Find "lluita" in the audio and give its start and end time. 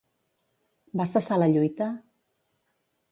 1.51-1.91